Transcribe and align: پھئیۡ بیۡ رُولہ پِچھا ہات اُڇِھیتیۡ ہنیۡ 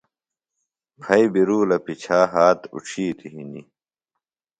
پھئیۡ 1.01 1.29
بیۡ 1.33 1.45
رُولہ 1.47 1.77
پِچھا 1.85 2.19
ہات 2.31 2.59
اُڇِھیتیۡ 2.73 3.31
ہنیۡ 3.33 3.67